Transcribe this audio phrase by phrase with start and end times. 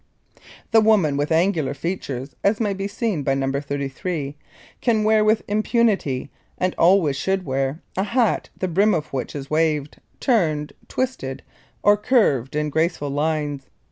[0.71, 3.51] The woman with angular features, as may be seen by No.
[3.51, 4.35] 33,
[4.81, 9.51] can wear with impunity, and always should wear, a hat the brim of which is
[9.51, 11.43] waved, turned, twisted,
[11.83, 13.67] or curved in graceful lines.